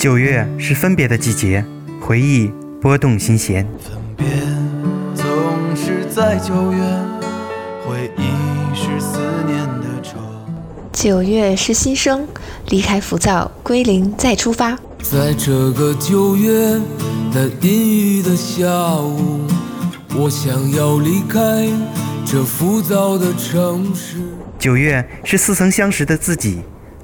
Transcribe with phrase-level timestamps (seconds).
[0.00, 1.62] 九月是分别的季节，
[2.00, 3.66] 回忆拨动心弦。
[3.78, 4.26] 分别
[5.14, 5.26] 总
[5.76, 6.80] 是在九月，
[7.86, 10.16] 回忆是思念的愁。
[10.90, 12.26] 九月是新生，
[12.70, 14.70] 离开浮躁，归零再出发。
[15.02, 16.80] 在这个九月
[17.30, 19.42] 的阴雨的下午，
[20.16, 21.68] 我想要离开
[22.24, 24.16] 这浮躁的城市。
[24.58, 26.62] 九月是似曾相识的自己，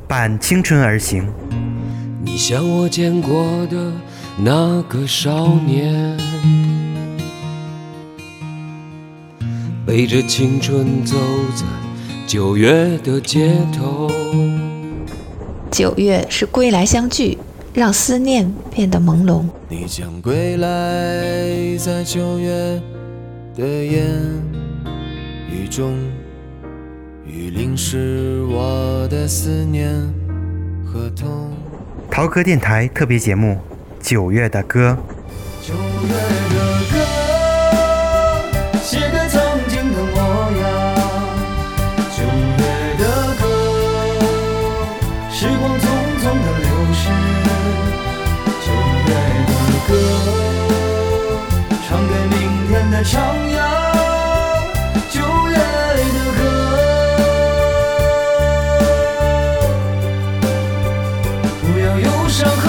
[0.08, 1.30] 伴青春而行。
[2.22, 3.92] 你像我见过的
[4.38, 6.18] 那个少年，
[9.86, 11.16] 背着青春走
[11.54, 11.64] 在
[12.26, 14.10] 九月的街头。
[15.70, 17.36] 九月是归来相聚，
[17.74, 19.44] 让思念变得朦胧。
[19.68, 22.80] 你将归来，在九月
[23.54, 24.06] 的烟
[25.50, 25.94] 雨中，
[27.26, 29.92] 雨淋湿我的思念
[30.84, 31.50] 和痛。
[32.16, 33.60] 陶歌电台特别节目
[34.02, 34.96] 《九月的歌》。
[35.68, 36.08] 九月
[36.48, 36.56] 的
[36.90, 36.96] 歌，
[38.82, 40.16] 写给曾经的模
[40.56, 40.64] 样。
[42.16, 42.24] 九
[42.56, 42.64] 月
[42.96, 43.04] 的
[43.38, 43.44] 歌，
[45.30, 45.84] 时光匆
[46.22, 47.12] 匆的流逝。
[48.64, 49.12] 九月
[49.44, 49.52] 的
[49.86, 49.92] 歌，
[51.86, 53.12] 唱给明天的徜
[53.52, 53.55] 徉。
[62.28, 62.65] 伤口